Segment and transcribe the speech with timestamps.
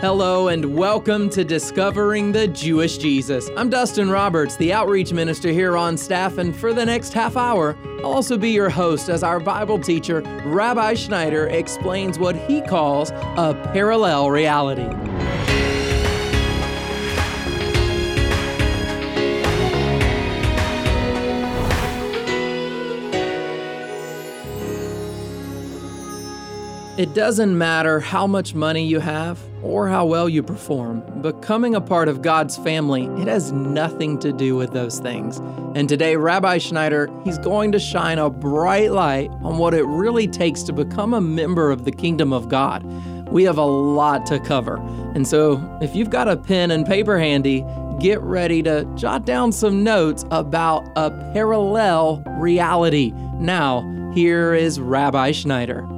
[0.00, 3.50] Hello and welcome to Discovering the Jewish Jesus.
[3.56, 7.76] I'm Dustin Roberts, the outreach minister here on staff, and for the next half hour,
[7.98, 13.10] I'll also be your host as our Bible teacher, Rabbi Schneider, explains what he calls
[13.10, 14.86] a parallel reality.
[26.96, 31.02] It doesn't matter how much money you have or how well you perform.
[31.20, 35.38] Becoming a part of God's family, it has nothing to do with those things.
[35.74, 40.28] And today, Rabbi Schneider, he's going to shine a bright light on what it really
[40.28, 42.84] takes to become a member of the kingdom of God.
[43.28, 44.76] We have a lot to cover.
[45.14, 47.64] And so, if you've got a pen and paper handy,
[48.00, 53.12] get ready to jot down some notes about a parallel reality.
[53.34, 53.82] Now,
[54.14, 55.97] here is Rabbi Schneider.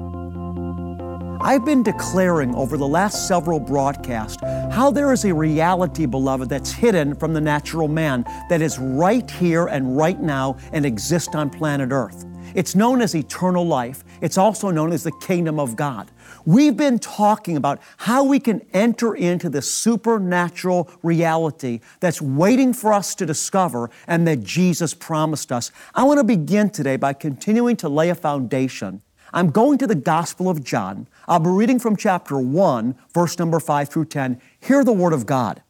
[1.42, 4.36] I've been declaring over the last several broadcasts
[4.70, 9.28] how there is a reality, beloved, that's hidden from the natural man that is right
[9.30, 12.26] here and right now and exists on planet Earth.
[12.54, 14.04] It's known as eternal life.
[14.20, 16.10] It's also known as the kingdom of God.
[16.44, 22.92] We've been talking about how we can enter into the supernatural reality that's waiting for
[22.92, 25.72] us to discover and that Jesus promised us.
[25.94, 29.00] I want to begin today by continuing to lay a foundation
[29.32, 31.06] I'm going to the Gospel of John.
[31.28, 34.40] I'll be reading from chapter 1, verse number 5 through 10.
[34.60, 35.62] Hear the Word of God.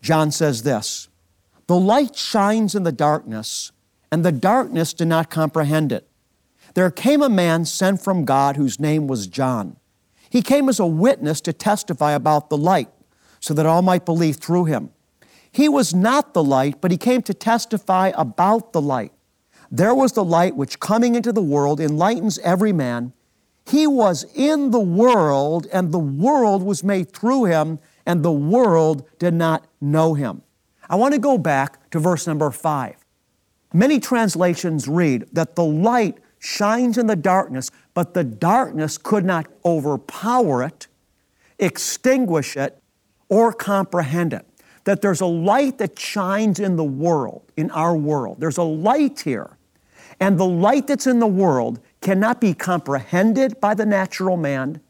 [0.00, 1.08] John says this
[1.66, 3.72] The light shines in the darkness,
[4.10, 6.08] and the darkness did not comprehend it.
[6.74, 9.76] There came a man sent from God whose name was John.
[10.30, 12.88] He came as a witness to testify about the light,
[13.40, 14.90] so that all might believe through him.
[15.50, 19.12] He was not the light, but he came to testify about the light.
[19.74, 23.14] There was the light which coming into the world enlightens every man.
[23.64, 29.08] He was in the world, and the world was made through him, and the world
[29.18, 30.42] did not know him.
[30.90, 32.96] I want to go back to verse number five.
[33.72, 39.46] Many translations read that the light shines in the darkness, but the darkness could not
[39.64, 40.86] overpower it,
[41.58, 42.78] extinguish it,
[43.30, 44.44] or comprehend it.
[44.84, 48.38] That there's a light that shines in the world, in our world.
[48.38, 49.56] There's a light here
[50.22, 54.80] and the light that's in the world cannot be comprehended by the natural man.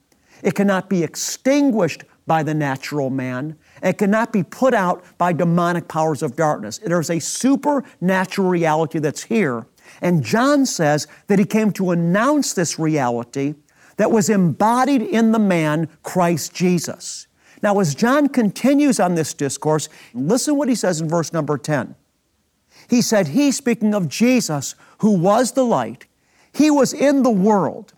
[0.42, 3.56] It cannot be extinguished by the natural man.
[3.82, 6.76] It cannot be put out by demonic powers of darkness.
[6.84, 9.66] There's a supernatural reality that's here.
[10.02, 13.54] And John says that he came to announce this reality
[13.96, 17.26] that was embodied in the man, Christ Jesus.
[17.62, 21.94] Now, as John continues on this discourse, listen what he says in verse number 10.
[22.92, 26.04] He said, He, speaking of Jesus, who was the light,
[26.52, 27.94] he was in the world,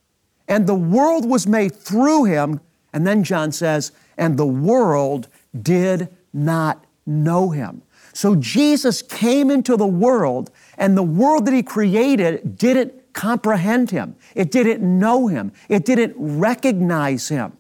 [0.46, 2.60] and the world was made through him.
[2.92, 5.26] And then John says, and the world
[5.60, 7.82] did not know him.
[8.12, 14.14] So Jesus came into the world, and the world that he created didn't comprehend him.
[14.36, 15.50] It didn't know him.
[15.68, 17.54] It didn't recognize him.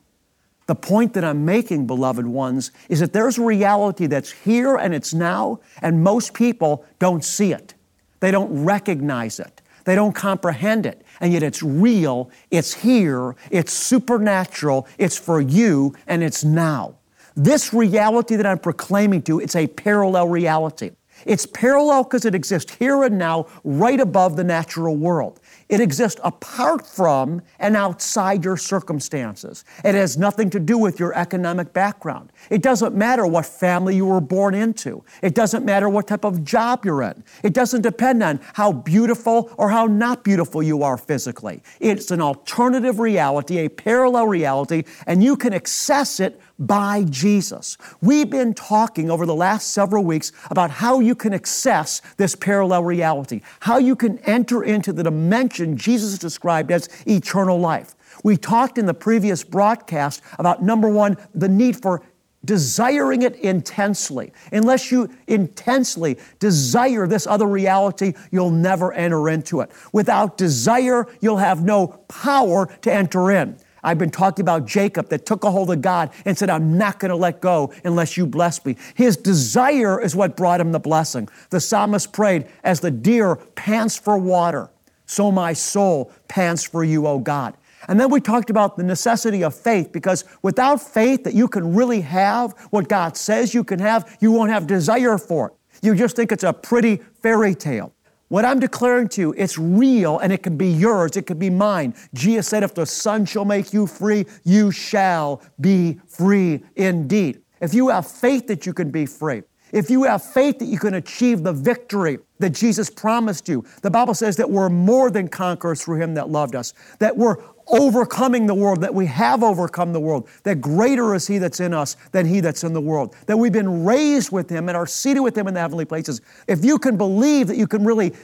[0.66, 4.94] The point that I'm making, beloved ones, is that there's a reality that's here and
[4.94, 7.74] it's now, and most people don't see it.
[8.20, 9.60] They don't recognize it.
[9.84, 11.02] They don't comprehend it.
[11.20, 16.96] And yet it's real, it's here, it's supernatural, it's for you, and it's now.
[17.36, 20.92] This reality that I'm proclaiming to, it's a parallel reality.
[21.26, 25.40] It's parallel because it exists here and now, right above the natural world.
[25.68, 29.64] It exists apart from and outside your circumstances.
[29.84, 32.32] It has nothing to do with your economic background.
[32.50, 35.04] It doesn't matter what family you were born into.
[35.22, 37.24] It doesn't matter what type of job you're in.
[37.42, 41.62] It doesn't depend on how beautiful or how not beautiful you are physically.
[41.80, 47.76] It's an alternative reality, a parallel reality, and you can access it by Jesus.
[48.00, 52.84] We've been talking over the last several weeks about how you can access this parallel
[52.84, 57.94] reality, how you can enter into the dimension Jesus described as eternal life.
[58.22, 62.02] We talked in the previous broadcast about number one, the need for
[62.44, 64.32] desiring it intensely.
[64.52, 69.70] Unless you intensely desire this other reality, you'll never enter into it.
[69.92, 73.58] Without desire, you'll have no power to enter in.
[73.84, 76.98] I've been talking about Jacob that took a hold of God and said, I'm not
[76.98, 78.76] going to let go unless you bless me.
[78.94, 81.28] His desire is what brought him the blessing.
[81.50, 84.70] The psalmist prayed, As the deer pants for water,
[85.06, 87.56] so my soul pants for you, O God.
[87.88, 91.74] And then we talked about the necessity of faith because without faith that you can
[91.74, 95.52] really have what God says you can have, you won't have desire for it.
[95.82, 97.92] You just think it's a pretty fairy tale.
[98.28, 101.50] What I'm declaring to you, it's real and it can be yours, it can be
[101.50, 101.94] mine.
[102.14, 107.42] Jesus said, If the Son shall make you free, you shall be free indeed.
[107.60, 109.42] If you have faith that you can be free,
[109.74, 113.90] if you have faith that you can achieve the victory that Jesus promised you, the
[113.90, 117.36] Bible says that we're more than conquerors through Him that loved us, that we're
[117.66, 121.74] overcoming the world, that we have overcome the world, that greater is He that's in
[121.74, 124.86] us than He that's in the world, that we've been raised with Him and are
[124.86, 126.20] seated with Him in the heavenly places.
[126.46, 128.14] If you can believe that you can really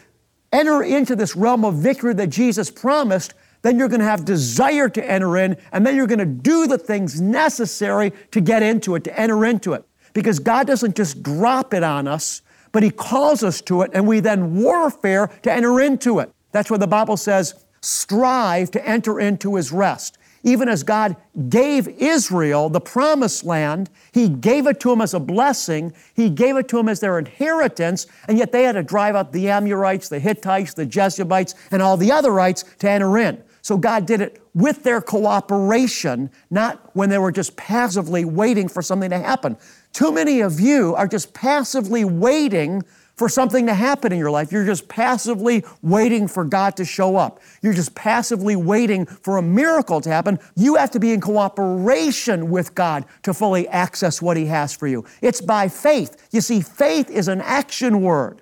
[0.52, 4.88] enter into this realm of victory that Jesus promised, then you're going to have desire
[4.88, 8.94] to enter in, and then you're going to do the things necessary to get into
[8.94, 9.84] it, to enter into it.
[10.12, 12.42] Because God doesn't just drop it on us,
[12.72, 16.30] but He calls us to it, and we then warfare to enter into it.
[16.52, 20.18] That's where the Bible says, strive to enter into His rest.
[20.42, 21.16] Even as God
[21.50, 26.56] gave Israel the promised land, He gave it to them as a blessing, He gave
[26.56, 30.08] it to them as their inheritance, and yet they had to drive out the Amorites,
[30.08, 33.42] the Hittites, the Jebusites, and all the otherites to enter in.
[33.62, 38.80] So God did it with their cooperation, not when they were just passively waiting for
[38.80, 39.58] something to happen.
[39.92, 42.82] Too many of you are just passively waiting
[43.20, 44.50] for something to happen in your life.
[44.50, 47.38] You're just passively waiting for God to show up.
[47.60, 50.38] You're just passively waiting for a miracle to happen.
[50.56, 54.86] You have to be in cooperation with God to fully access what He has for
[54.86, 55.04] you.
[55.20, 56.28] It's by faith.
[56.32, 58.40] You see, faith is an action word.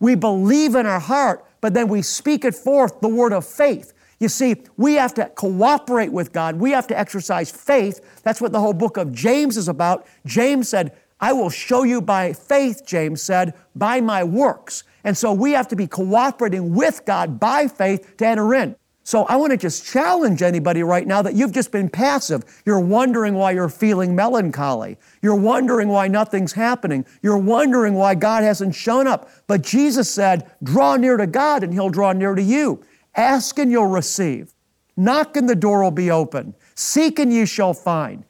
[0.00, 3.92] We believe in our heart, but then we speak it forth, the word of faith.
[4.20, 6.56] You see, we have to cooperate with God.
[6.56, 8.20] We have to exercise faith.
[8.24, 10.06] That's what the whole book of James is about.
[10.26, 14.84] James said, I will show you by faith, James said, by my works.
[15.04, 18.76] And so we have to be cooperating with God by faith to enter in.
[19.04, 22.44] So I want to just challenge anybody right now that you've just been passive.
[22.66, 24.98] You're wondering why you're feeling melancholy.
[25.22, 27.06] You're wondering why nothing's happening.
[27.22, 29.30] You're wondering why God hasn't shown up.
[29.46, 32.84] But Jesus said, draw near to God and He'll draw near to you.
[33.18, 34.54] Ask and you'll receive.
[34.96, 36.54] Knock and the door will be open.
[36.76, 38.24] Seek and you shall find.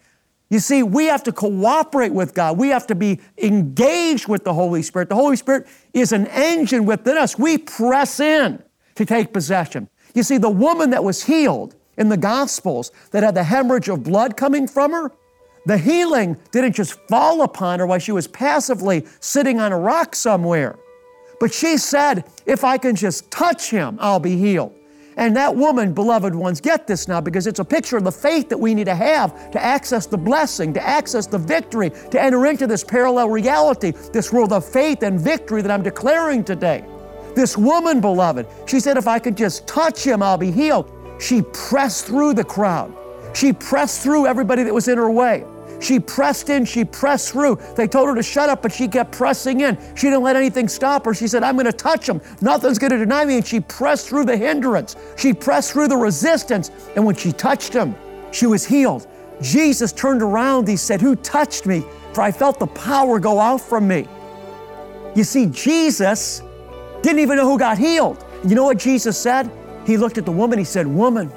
[0.49, 2.57] You see, we have to cooperate with God.
[2.57, 5.11] We have to be engaged with the Holy Spirit.
[5.11, 7.39] The Holy Spirit is an engine within us.
[7.39, 8.63] We press in
[8.95, 9.91] to take possession.
[10.15, 14.05] You see, the woman that was healed in the Gospels that had the hemorrhage of
[14.05, 15.13] blood coming from her,
[15.67, 20.15] the healing didn't just fall upon her while she was passively sitting on a rock
[20.15, 20.79] somewhere.
[21.41, 24.78] But she said, If I can just touch him, I'll be healed.
[25.19, 28.49] And that woman, beloved ones, get this now because it's a picture of the faith
[28.49, 32.47] that we need to have to access the blessing, to access the victory, to enter
[32.47, 36.85] into this parallel reality, this world of faith and victory that I'm declaring today.
[37.35, 40.91] This woman, beloved, she said, If I could just touch him, I'll be healed.
[41.21, 42.95] She pressed through the crowd.
[43.35, 45.45] She pressed through everybody that was in her way.
[45.81, 47.59] She pressed in, she pressed through.
[47.77, 49.79] They told her to shut up, but she kept pressing in.
[49.95, 51.15] She didn't let anything stop her.
[51.15, 52.21] She said, I'm going to touch them.
[52.41, 53.37] Nothing's going to deny me.
[53.37, 54.97] And she pressed through the hindrance.
[55.17, 56.71] She pressed through the resistance.
[56.97, 57.95] And when she touched him,
[58.33, 59.07] she was healed.
[59.41, 60.67] Jesus turned around.
[60.67, 61.85] He said, Who touched me?
[62.13, 64.09] For I felt the power go out from me.
[65.15, 66.43] You see, Jesus
[67.03, 68.25] didn't even know who got healed.
[68.45, 69.51] You know what Jesus said?
[69.87, 70.59] He looked at the woman.
[70.59, 71.31] He said, Woman,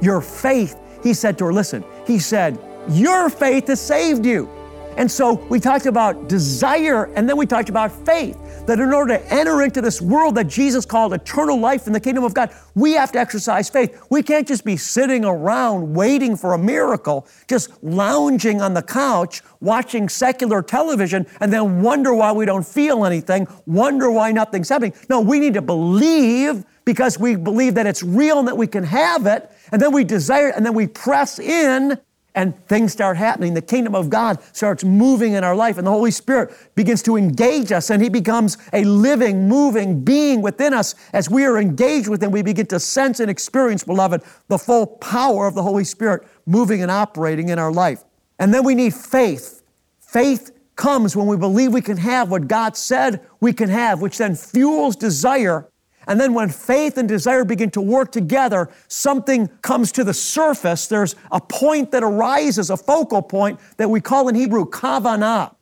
[0.00, 0.76] your faith.
[1.02, 2.58] He said to her, Listen, he said,
[2.88, 4.48] your faith has saved you.
[4.96, 8.38] And so we talked about desire and then we talked about faith.
[8.66, 12.00] That in order to enter into this world that Jesus called eternal life in the
[12.00, 14.02] kingdom of God, we have to exercise faith.
[14.08, 19.42] We can't just be sitting around waiting for a miracle, just lounging on the couch,
[19.60, 24.94] watching secular television, and then wonder why we don't feel anything, wonder why nothing's happening.
[25.10, 28.84] No, we need to believe because we believe that it's real and that we can
[28.84, 31.98] have it, and then we desire it, and then we press in
[32.34, 33.54] and things start happening.
[33.54, 37.16] The kingdom of God starts moving in our life, and the Holy Spirit begins to
[37.16, 40.94] engage us, and He becomes a living, moving being within us.
[41.12, 44.86] As we are engaged with Him, we begin to sense and experience, beloved, the full
[44.86, 48.04] power of the Holy Spirit moving and operating in our life.
[48.38, 49.62] And then we need faith.
[50.00, 54.18] Faith comes when we believe we can have what God said we can have, which
[54.18, 55.68] then fuels desire
[56.06, 60.86] and then when faith and desire begin to work together, something comes to the surface.
[60.86, 65.54] There's a point that arises, a focal point that we call in Hebrew kavanah.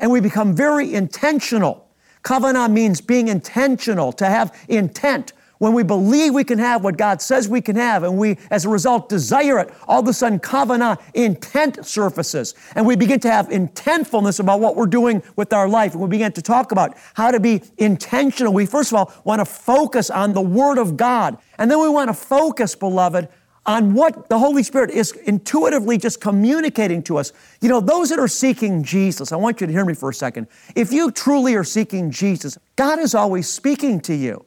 [0.00, 1.88] And we become very intentional.
[2.22, 7.22] Kavanah means being intentional, to have intent, when we believe we can have what God
[7.22, 10.38] says we can have, and we, as a result, desire it, all of a sudden,
[10.38, 12.54] kavanah, intent surfaces.
[12.74, 15.92] And we begin to have intentfulness about what we're doing with our life.
[15.92, 18.52] And we begin to talk about how to be intentional.
[18.52, 21.38] We, first of all, want to focus on the Word of God.
[21.58, 23.28] And then we want to focus, beloved,
[23.66, 27.32] on what the Holy Spirit is intuitively just communicating to us.
[27.60, 30.14] You know, those that are seeking Jesus, I want you to hear me for a
[30.14, 30.48] second.
[30.74, 34.44] If you truly are seeking Jesus, God is always speaking to you.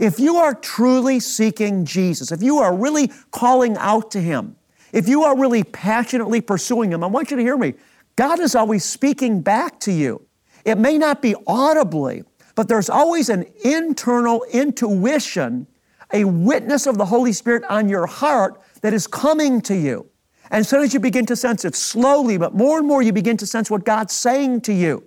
[0.00, 4.56] If you are truly seeking Jesus, if you are really calling out to Him,
[4.94, 7.74] if you are really passionately pursuing Him, I want you to hear me.
[8.16, 10.26] God is always speaking back to you.
[10.64, 15.66] It may not be audibly, but there's always an internal intuition,
[16.14, 20.08] a witness of the Holy Spirit on your heart that is coming to you.
[20.50, 23.36] And so as you begin to sense it slowly, but more and more you begin
[23.36, 25.04] to sense what God's saying to you.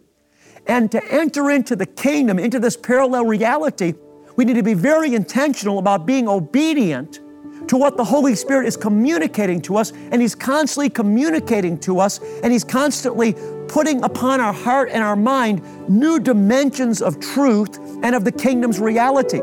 [0.67, 3.95] And to enter into the kingdom, into this parallel reality,
[4.35, 7.19] we need to be very intentional about being obedient
[7.67, 12.19] to what the Holy Spirit is communicating to us, and He's constantly communicating to us,
[12.43, 13.35] and He's constantly
[13.67, 18.79] putting upon our heart and our mind new dimensions of truth and of the kingdom's
[18.79, 19.41] reality.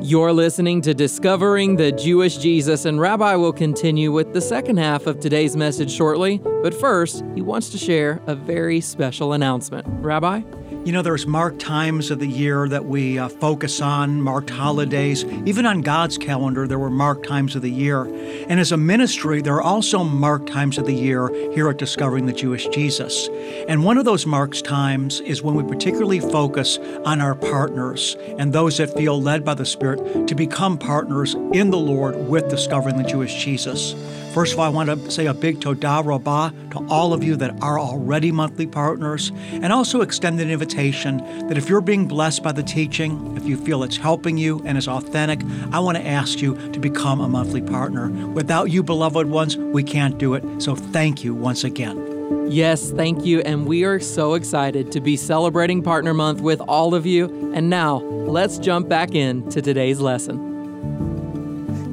[0.00, 5.06] You're listening to Discovering the Jewish Jesus, and Rabbi will continue with the second half
[5.06, 6.42] of today's message shortly.
[6.62, 9.86] But first, he wants to share a very special announcement.
[9.88, 10.42] Rabbi?
[10.84, 15.24] You know, there's marked times of the year that we uh, focus on, marked holidays.
[15.46, 18.04] Even on God's calendar, there were marked times of the year.
[18.50, 22.26] And as a ministry, there are also marked times of the year here at Discovering
[22.26, 23.30] the Jewish Jesus.
[23.66, 26.76] And one of those marked times is when we particularly focus
[27.06, 31.70] on our partners and those that feel led by the Spirit to become partners in
[31.70, 33.94] the Lord with Discovering the Jewish Jesus.
[34.34, 37.36] First of all, I want to say a big todah rabbah to all of you
[37.36, 42.42] that are already monthly partners, and also extend an invitation that if you're being blessed
[42.42, 46.04] by the teaching, if you feel it's helping you and is authentic, I want to
[46.04, 48.08] ask you to become a monthly partner.
[48.08, 50.42] Without you, beloved ones, we can't do it.
[50.60, 52.50] So thank you once again.
[52.50, 53.38] Yes, thank you.
[53.42, 57.52] And we are so excited to be celebrating Partner Month with all of you.
[57.54, 60.53] And now, let's jump back in to today's lesson.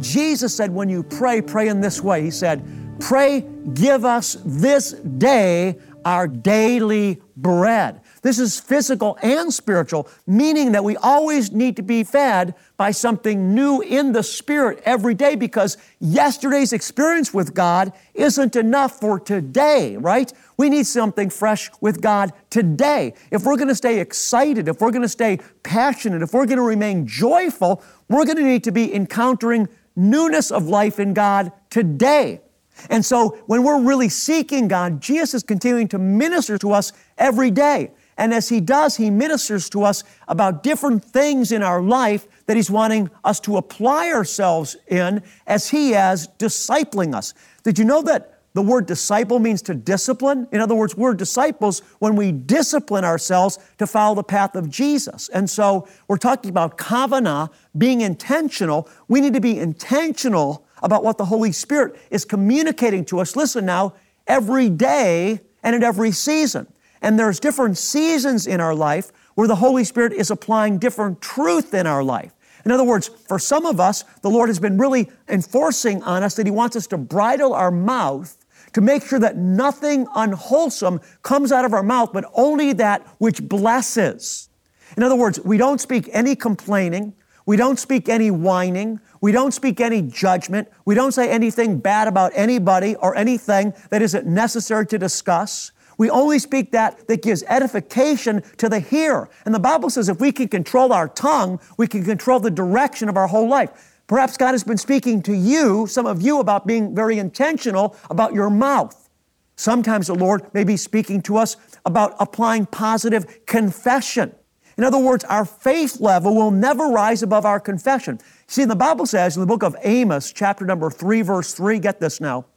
[0.01, 2.23] Jesus said, when you pray, pray in this way.
[2.23, 2.63] He said,
[3.01, 3.41] Pray,
[3.73, 8.01] give us this day our daily bread.
[8.21, 13.55] This is physical and spiritual, meaning that we always need to be fed by something
[13.55, 19.97] new in the spirit every day because yesterday's experience with God isn't enough for today,
[19.97, 20.31] right?
[20.57, 23.15] We need something fresh with God today.
[23.31, 26.57] If we're going to stay excited, if we're going to stay passionate, if we're going
[26.57, 31.51] to remain joyful, we're going to need to be encountering newness of life in God
[31.69, 32.41] today.
[32.89, 37.51] And so when we're really seeking God, Jesus is continuing to minister to us every
[37.51, 37.91] day.
[38.17, 42.55] And as He does, He ministers to us about different things in our life that
[42.55, 47.33] He's wanting us to apply ourselves in as He is discipling us.
[47.63, 50.47] Did you know that the word disciple means to discipline.
[50.51, 55.29] In other words, we're disciples when we discipline ourselves to follow the path of Jesus.
[55.29, 58.89] And so we're talking about kavanah, being intentional.
[59.07, 63.35] We need to be intentional about what the Holy Spirit is communicating to us.
[63.37, 63.93] Listen now,
[64.27, 66.67] every day and at every season.
[67.01, 71.73] And there's different seasons in our life where the Holy Spirit is applying different truth
[71.73, 72.33] in our life.
[72.65, 76.35] In other words, for some of us, the Lord has been really enforcing on us
[76.35, 78.37] that He wants us to bridle our mouth
[78.73, 83.47] to make sure that nothing unwholesome comes out of our mouth, but only that which
[83.47, 84.49] blesses.
[84.97, 87.13] In other words, we don't speak any complaining,
[87.45, 92.07] we don't speak any whining, we don't speak any judgment, we don't say anything bad
[92.07, 95.71] about anybody or anything that isn't necessary to discuss.
[95.97, 99.29] We only speak that that gives edification to the hearer.
[99.45, 103.07] And the Bible says if we can control our tongue, we can control the direction
[103.07, 103.90] of our whole life.
[104.11, 108.33] Perhaps God has been speaking to you, some of you, about being very intentional about
[108.33, 109.09] your mouth.
[109.55, 114.35] Sometimes the Lord may be speaking to us about applying positive confession.
[114.77, 118.19] In other words, our faith level will never rise above our confession.
[118.47, 122.01] See, the Bible says in the book of Amos, chapter number 3, verse 3, get
[122.01, 122.47] this now.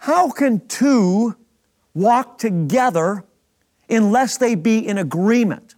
[0.00, 1.34] How can two
[1.94, 3.24] walk together
[3.88, 5.76] unless they be in agreement?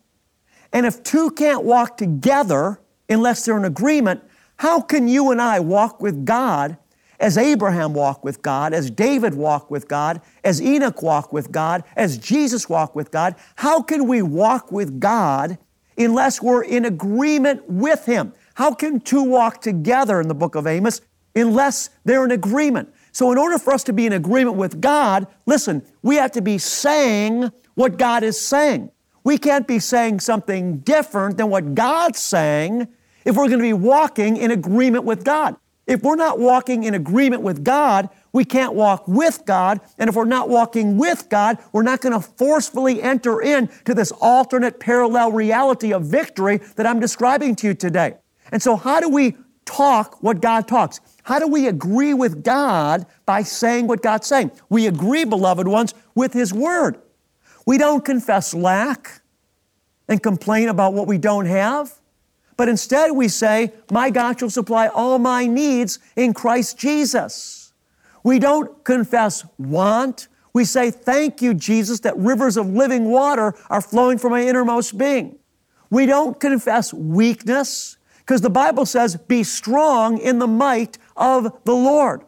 [0.73, 4.25] And if two can't walk together unless they're in agreement,
[4.57, 6.77] how can you and I walk with God
[7.19, 11.85] as Abraham walked with God, as David walked with God, as Enoch walked with God,
[11.97, 13.37] as Jesus walked with God?
[13.57, 15.59] How can we walk with God
[15.97, 18.33] unless we're in agreement with Him?
[18.55, 21.01] How can two walk together in the book of Amos
[21.35, 22.93] unless they're in agreement?
[23.13, 26.43] So, in order for us to be in agreement with God, listen, we have to
[26.43, 28.91] be saying what God is saying.
[29.25, 32.89] We can't be saying something different than what God's saying
[33.25, 35.57] if we're going to be walking in agreement with God.
[35.87, 39.81] If we're not walking in agreement with God, we can't walk with God.
[39.99, 44.13] And if we're not walking with God, we're not going to forcefully enter into this
[44.21, 48.15] alternate parallel reality of victory that I'm describing to you today.
[48.53, 51.01] And so, how do we talk what God talks?
[51.25, 54.53] How do we agree with God by saying what God's saying?
[54.69, 57.01] We agree, beloved ones, with His Word.
[57.67, 59.23] We don't confess lack
[60.09, 61.93] and complain about what we don't have,
[62.63, 67.73] but instead we say, My God shall supply all my needs in Christ Jesus.
[68.23, 70.29] We don't confess want.
[70.53, 74.97] We say, Thank you, Jesus, that rivers of living water are flowing from my innermost
[74.97, 75.41] being.
[75.91, 81.75] We don't confess weakness because the Bible says, Be strong in the might of the
[81.75, 82.23] Lord.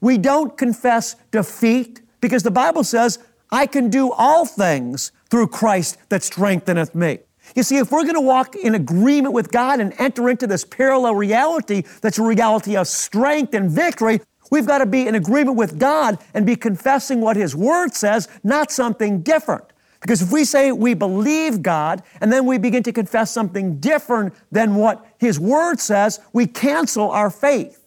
[0.00, 3.18] We don't confess defeat because the Bible says,
[3.50, 7.18] I can do all things through Christ that strengtheneth me.
[7.54, 10.64] You see, if we're going to walk in agreement with God and enter into this
[10.64, 15.56] parallel reality that's a reality of strength and victory, we've got to be in agreement
[15.56, 19.64] with God and be confessing what His Word says, not something different.
[20.00, 24.34] Because if we say we believe God and then we begin to confess something different
[24.50, 27.79] than what His Word says, we cancel our faith.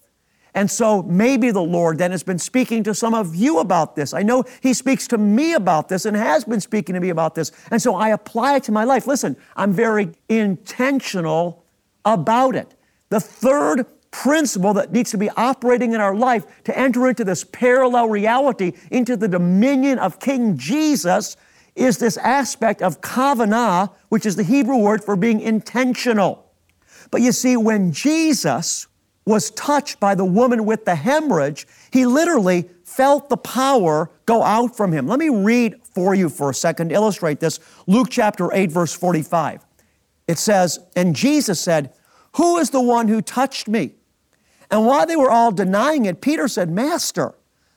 [0.54, 4.14] And so maybe the Lord then has been speaking to some of you about this.
[4.14, 7.34] I know He speaks to me about this and has been speaking to me about
[7.34, 7.50] this.
[7.70, 9.06] And so I apply it to my life.
[9.06, 11.64] Listen, I'm very intentional
[12.04, 12.74] about it.
[13.08, 17.42] The third principle that needs to be operating in our life to enter into this
[17.42, 21.36] parallel reality, into the dominion of King Jesus,
[21.74, 26.52] is this aspect of kavanah, which is the Hebrew word for being intentional.
[27.10, 28.86] But you see, when Jesus
[29.26, 34.76] was touched by the woman with the hemorrhage, he literally felt the power go out
[34.76, 35.06] from him.
[35.06, 37.60] Let me read for you for a second to illustrate this.
[37.86, 39.64] Luke chapter 8, verse 45.
[40.28, 41.92] It says, And Jesus said,
[42.36, 43.94] Who is the one who touched me?
[44.70, 47.34] And while they were all denying it, Peter said, Master,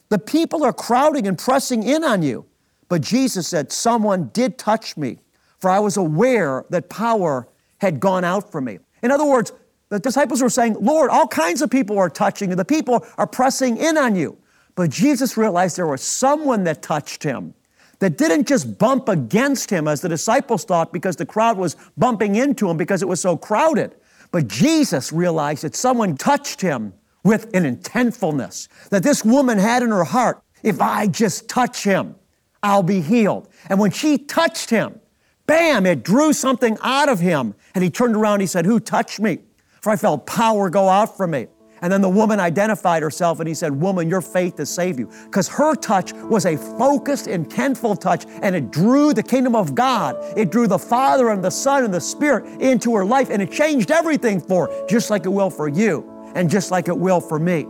[0.10, 2.46] the people are crowding and pressing in on you.
[2.89, 5.20] But Jesus said, Someone did touch me,
[5.60, 7.48] for I was aware that power
[7.80, 8.80] had gone out from me.
[9.04, 9.51] In other words,
[9.89, 12.56] the disciples were saying, Lord, all kinds of people are touching you.
[12.56, 14.38] The people are pressing in on you.
[14.75, 17.53] But Jesus realized there was someone that touched him
[18.00, 22.36] that didn't just bump against him as the disciples thought because the crowd was bumping
[22.36, 23.96] into him because it was so crowded.
[24.32, 29.89] But Jesus realized that someone touched him with an intentfulness that this woman had in
[29.89, 30.41] her heart.
[30.63, 32.15] If I just touch him,
[32.62, 33.50] I'll be healed.
[33.70, 35.00] And when she touched him,
[35.46, 37.56] bam, it drew something out of him.
[37.73, 39.39] And he turned around, he said, Who touched me?
[39.82, 41.48] For I felt power go out from me.
[41.82, 45.10] And then the woman identified herself and he said, Woman, your faith has saved you.
[45.26, 50.16] Because her touch was a focused, intentful touch and it drew the kingdom of God.
[50.38, 53.52] It drew the Father and the Son and the Spirit into her life and it
[53.52, 57.22] changed everything for her, just like it will for you and just like it will
[57.22, 57.66] for me.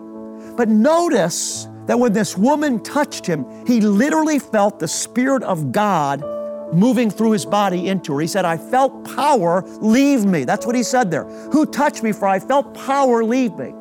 [0.56, 6.22] But notice that when this woman touched him, he literally felt the Spirit of God
[6.73, 8.19] moving through his body into her.
[8.19, 10.43] He said, I felt power leave me.
[10.43, 11.25] That's what he said there.
[11.51, 12.12] Who touched me?
[12.12, 13.73] For I felt power leave me.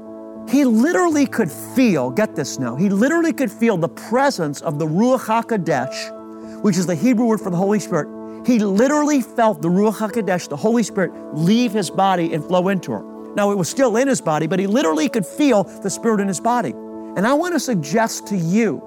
[0.48, 4.86] He literally could feel, get this now, he literally could feel the presence of the
[4.86, 8.46] Ruach HaKodesh, which is the Hebrew word for the Holy Spirit.
[8.46, 12.92] He literally felt the Ruach HaKodesh, the Holy Spirit, leave his body and flow into
[12.92, 13.02] her.
[13.34, 16.28] Now, it was still in his body, but he literally could feel the Spirit in
[16.28, 16.70] his body.
[16.70, 18.80] And I want to suggest to you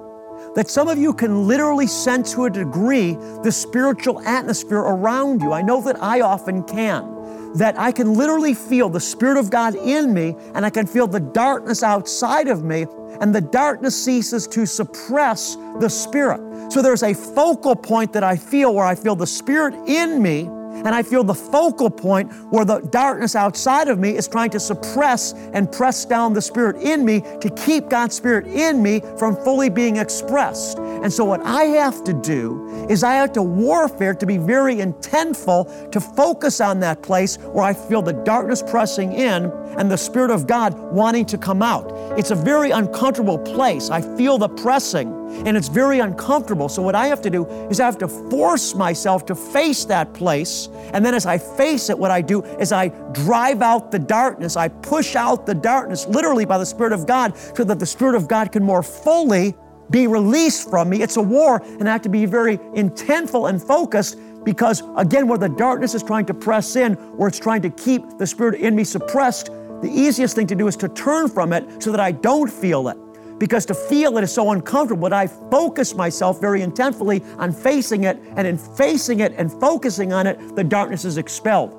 [0.54, 5.52] that some of you can literally sense to a degree the spiritual atmosphere around you.
[5.52, 7.52] I know that I often can.
[7.54, 11.06] That I can literally feel the Spirit of God in me and I can feel
[11.06, 12.86] the darkness outside of me,
[13.20, 16.72] and the darkness ceases to suppress the Spirit.
[16.72, 20.48] So there's a focal point that I feel where I feel the Spirit in me
[20.84, 24.60] and I feel the focal point where the darkness outside of me is trying to
[24.60, 29.36] suppress and press down the Spirit in me to keep God's Spirit in me from
[29.36, 30.78] fully being expressed.
[30.78, 34.76] And so, what I have to do is I have to warfare to be very
[34.76, 39.46] intentful to focus on that place where I feel the darkness pressing in
[39.78, 41.90] and the Spirit of God wanting to come out.
[42.18, 43.90] It's a very uncomfortable place.
[43.90, 46.68] I feel the pressing and it's very uncomfortable.
[46.68, 50.12] So, what I have to do is I have to force myself to face that
[50.12, 50.68] place.
[50.92, 54.56] And then, as I face it, what I do is I drive out the darkness.
[54.56, 58.14] I push out the darkness, literally by the Spirit of God, so that the Spirit
[58.14, 59.54] of God can more fully
[59.90, 61.02] be released from me.
[61.02, 65.38] It's a war, and I have to be very intentful and focused because, again, where
[65.38, 68.74] the darkness is trying to press in, where it's trying to keep the Spirit in
[68.74, 69.50] me suppressed,
[69.82, 72.88] the easiest thing to do is to turn from it so that I don't feel
[72.88, 72.96] it
[73.40, 75.00] because to feel it is so uncomfortable.
[75.00, 80.12] But I focus myself very intentfully on facing it, and in facing it and focusing
[80.12, 81.72] on it, the darkness is expelled.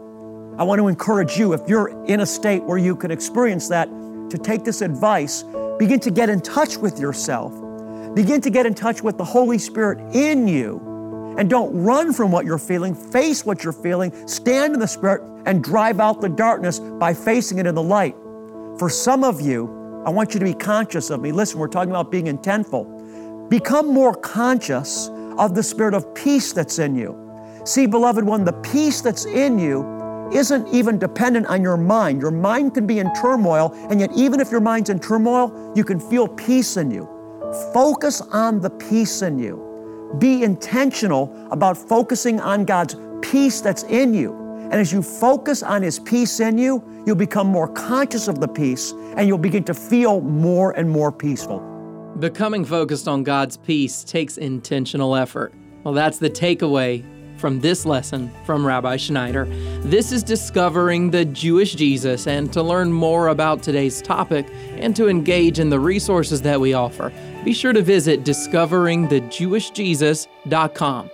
[0.59, 3.87] I want to encourage you, if you're in a state where you can experience that,
[4.31, 5.43] to take this advice,
[5.77, 7.53] begin to get in touch with yourself,
[8.15, 11.35] begin to get in touch with the Holy Spirit in you.
[11.37, 12.93] And don't run from what you're feeling.
[12.93, 14.27] Face what you're feeling.
[14.27, 18.15] Stand in the Spirit and drive out the darkness by facing it in the light.
[18.77, 21.31] For some of you, I want you to be conscious of me.
[21.31, 23.49] Listen, we're talking about being intentful.
[23.49, 27.15] Become more conscious of the spirit of peace that's in you.
[27.65, 32.21] See, beloved one, the peace that's in you isn't even dependent on your mind.
[32.21, 35.83] Your mind can be in turmoil, and yet, even if your mind's in turmoil, you
[35.83, 37.07] can feel peace in you.
[37.73, 40.15] Focus on the peace in you.
[40.17, 44.40] Be intentional about focusing on God's peace that's in you.
[44.71, 48.47] And as you focus on His peace in you, you'll become more conscious of the
[48.47, 51.59] peace and you'll begin to feel more and more peaceful.
[52.19, 55.53] Becoming focused on God's peace takes intentional effort.
[55.83, 57.03] Well, that's the takeaway
[57.37, 59.43] from this lesson from Rabbi Schneider.
[59.81, 65.09] This is discovering the Jewish Jesus, and to learn more about today's topic and to
[65.09, 67.11] engage in the resources that we offer,
[67.43, 71.09] be sure to visit discoveringthejewishjesus.com.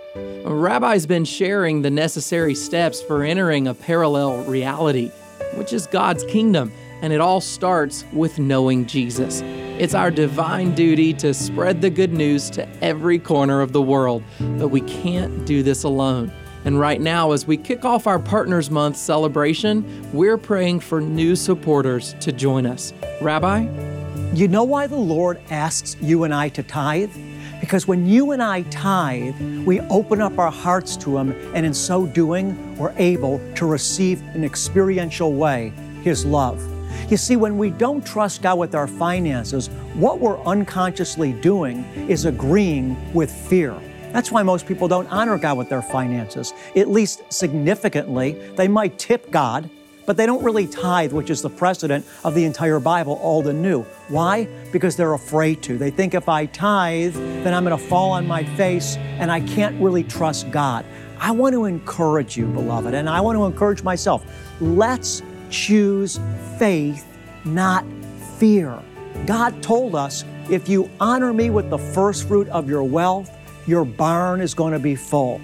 [0.54, 5.08] Rabbi's been sharing the necessary steps for entering a parallel reality,
[5.54, 9.42] which is God's kingdom, and it all starts with knowing Jesus.
[9.78, 14.22] It's our divine duty to spread the good news to every corner of the world,
[14.40, 16.32] but we can't do this alone.
[16.64, 19.84] And right now, as we kick off our Partners Month celebration,
[20.14, 22.94] we're praying for new supporters to join us.
[23.20, 23.68] Rabbi?
[24.32, 27.12] You know why the Lord asks you and I to tithe?
[27.68, 31.74] Because when you and I tithe, we open up our hearts to Him, and in
[31.74, 36.62] so doing, we're able to receive in experiential way His love.
[37.10, 42.24] You see, when we don't trust God with our finances, what we're unconsciously doing is
[42.24, 43.78] agreeing with fear.
[44.14, 48.32] That's why most people don't honor God with their finances, at least significantly.
[48.56, 49.68] They might tip God,
[50.08, 53.60] but they don't really tithe, which is the precedent of the entire Bible, Old and
[53.60, 53.82] New.
[54.08, 54.48] Why?
[54.72, 55.76] Because they're afraid to.
[55.76, 59.40] They think if I tithe, then I'm going to fall on my face and I
[59.40, 60.86] can't really trust God.
[61.18, 64.24] I want to encourage you, beloved, and I want to encourage myself.
[64.62, 66.18] Let's choose
[66.58, 67.06] faith,
[67.44, 67.84] not
[68.38, 68.82] fear.
[69.26, 73.30] God told us, if you honor me with the first fruit of your wealth,
[73.66, 75.38] your barn is going to be full.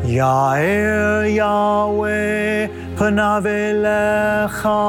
[0.10, 2.68] Yair Yahweh
[2.98, 4.82] panav elecha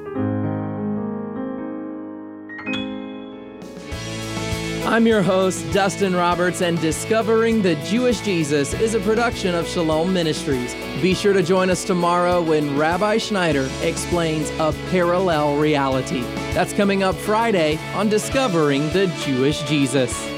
[4.91, 10.11] I'm your host, Dustin Roberts, and Discovering the Jewish Jesus is a production of Shalom
[10.11, 10.73] Ministries.
[11.01, 16.23] Be sure to join us tomorrow when Rabbi Schneider explains a parallel reality.
[16.53, 20.30] That's coming up Friday on Discovering the Jewish Jesus.